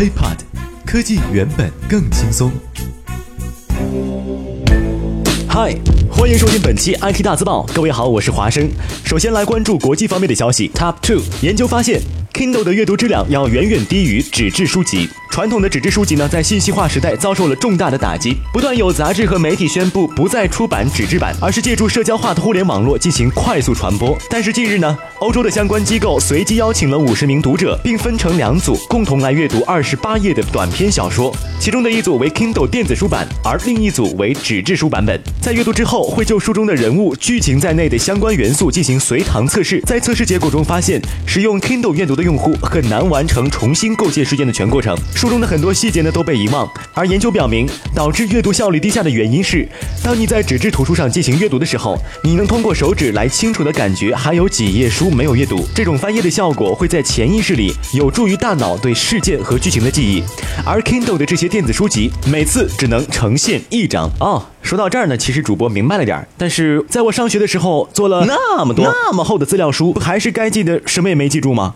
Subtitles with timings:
[0.00, 0.38] iPod，
[0.86, 2.50] 科技原本更轻松。
[5.46, 5.76] 嗨，
[6.10, 7.66] 欢迎收听本期 IT 大字报。
[7.74, 8.66] 各位好，我是华生。
[9.04, 10.70] 首先来关注国际方面的消息。
[10.70, 12.00] Top Two 研究发现
[12.32, 15.08] ，Kindle 的阅读质量要远远低于纸质书籍。
[15.30, 24.18] 传统的纸质书籍呢，在信息化时代遭受了重大的打击，不断有杂志和媒体宣布不再出版纸质版，而是借助社交化的互联网络进行快速传播。
[24.28, 31.32] 但是近日呢，欧洲的相关机构随机邀请了五十名读者，并分成两组，共同来阅读二十八页的短篇小说。
[31.60, 35.20] 其中的一组为 Kindle 电子书版，而另一组为纸质书版本。
[35.40, 39.80] 在阅读之后，会就书中的人物、剧情在内的相关元素进行随堂测试。
[39.82, 44.96] 在测试结果中发现，使用 Kindle 阅读的用户很难完成重新构建事件的全过程。
[45.14, 49.66] 书中的很多细节呢都被遗忘，而研究表明，导致阅读效率低下的原因是，
[50.04, 60.22] 当你在纸质图书上进行阅读的时候，你能通过手指来清楚的感觉还有几页书没有阅读，这种翻页的效果会在潜意识里有助于大脑对事件和剧情的记忆。
[60.66, 64.44] 而 Kindle 的这些电子书籍每次只能呈现一张哦。
[64.62, 71.74] 说到这儿呢，其实主播明白了点儿，但是在我上学的时候做了那么多那么厚的资料书，还是该记得什么也没记住吗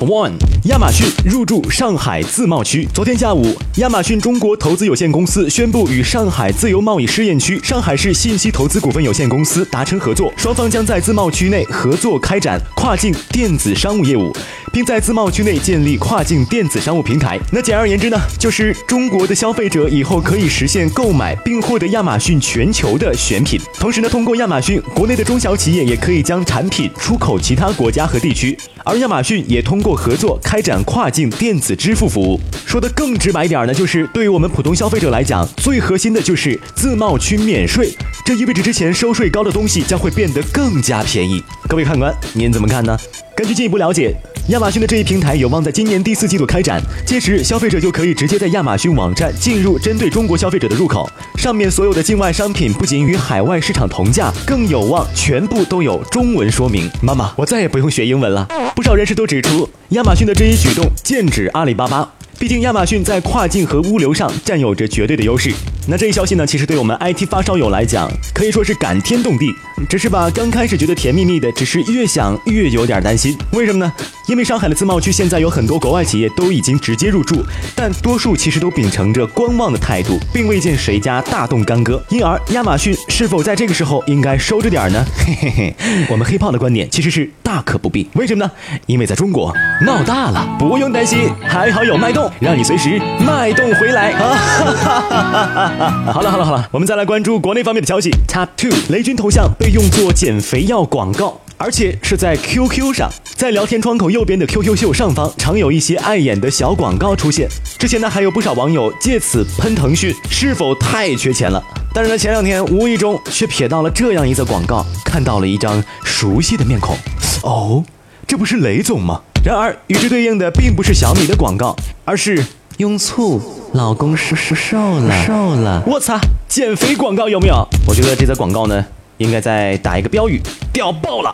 [0.00, 0.32] One，
[0.64, 2.88] 亚马逊入驻上海自贸区。
[2.92, 14.32] 昨天下午，亚马逊中国投资有限公司宣布与上海自由贸易试验区上海市信息投资股份有限公司达成合作，双方将在自贸区内合作开展跨境电子商务业务，
[14.72, 17.38] 并在自贸区内建立跨境电子商务平台。
[17.52, 29.83] 那简而言之呢，就是中国的消费者以后可以实现购买并获得亚马逊全球的选品，同时呢，通过亚马逊，国内的中小企业也可以将产品出口其他国家和地区，而亚马逊也通。
[29.84, 41.44] 过合作开展跨境电子支付服务，说的更直白点呢，就是对于我们普通消费者来讲，最核心的就是自贸区免税，这意味着之前收税高的东西将会变得更加便宜。
[41.68, 42.98] 各位看官，您怎么看呢？
[43.36, 44.16] 根据进一步了解。
[44.48, 56.90] 亚马逊的这一平台有望在今年第四季度开展，届时消费者就可以直接在亚马逊网站进入针对中国消费者的入口，上面所有的境外商品不仅与海外市场同价，更有望全部都有中文说明。
[57.00, 58.46] 妈妈，我再也不用学英文了。
[58.76, 62.12] 不少人士都指出，亚马逊的这一举动剑指阿里巴巴。
[62.36, 65.50] 毕竟亚马逊在跨境和物流上占有着绝对的优势。
[65.86, 69.46] 那这一消息呢，其实对我们 IT 发烧友来讲，可以说是感天动地。
[69.88, 73.36] 只是吧，刚开始觉得甜蜜蜜的，只是越想越有点担心。
[73.52, 73.92] 为什么呢？
[74.26, 82.02] 因为上海的自贸区现在有很多国外企业都已经直接入驻，但多数其实都秉承着观望的态度，并未见谁家大动干戈。
[82.08, 85.04] 因而亚马逊是否在这个时候应该收着点呢？
[85.26, 85.76] 嘿嘿嘿，
[86.08, 88.08] 我们黑胖的观点其实是大可不必。
[88.14, 88.50] 为什么呢？
[88.86, 92.30] 因为在中国闹大了，不用担心，还好有脉动。
[92.40, 94.34] 让你随时脉动回来啊！
[94.74, 95.46] 哈哈
[95.78, 98.10] 哈好了好了好了，我们再来关注国内方面的消息。
[98.26, 107.48] Top two，雷军头像被用作减肥药广告，而且是在 QQ 上，在聊天窗口右边的 QQ 秀上方，常有一些碍眼的小广告出现。
[107.76, 111.60] 之前呢，还有不少网友借此喷腾讯是否太缺钱了。
[111.92, 116.96] 但是呢，前两天无意中却瞥到了这样一则广告，看到了一张熟悉的面孔。
[117.42, 117.82] 哦，
[118.28, 119.22] 这不是雷总吗？
[119.44, 121.74] 然而与之对应的并不是小米的广告，
[122.04, 122.46] 而是
[122.76, 123.42] 用醋，
[123.72, 125.82] 老公是是瘦了瘦了。
[125.84, 127.66] 我擦，减肥广告有没有？
[127.88, 128.86] 我觉得这则广告呢，
[129.18, 130.40] 应该再打一个标语，
[130.72, 131.32] 屌爆了。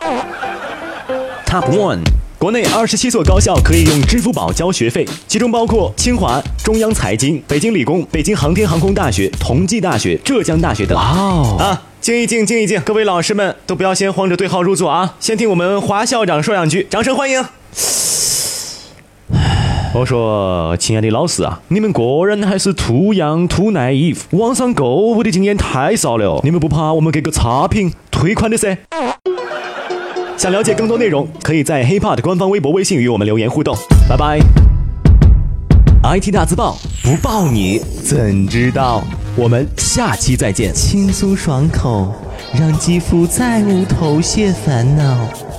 [1.45, 1.99] Top one，
[2.37, 10.97] 国内二十七所高校可以用支付宝交学费，其中包括清华、中央财经、北京理工、北京航天航空大学、同济大学、浙江大学等。
[10.97, 11.83] 哇哦啊！
[11.99, 17.45] 静一静，静一静，各位老师们都不要先慌着对号入座啊，先听我们华校长说两句，掌声欢迎。
[19.93, 28.77] 我说，亲爱的老师啊，你们个人还是 too young too naive，网上购物的经验太少了，你们不怕我们给个差评退款的噻？
[30.37, 33.75] 想了解更多内容，可以在 HipHop 的官方微博、微信与我们留言互动。
[34.07, 34.39] 拜拜。
[36.03, 39.03] IT 大字报不报你怎知道？
[39.35, 40.73] 我们下期再见。
[40.73, 42.13] 轻松爽口，
[42.57, 45.50] 让肌肤再无头屑烦恼。